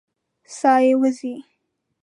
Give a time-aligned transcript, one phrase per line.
[0.57, 1.33] ساه یې وځي.